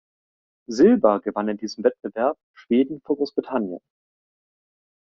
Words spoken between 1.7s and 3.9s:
Wettbewerb Schweden vor Großbritannien.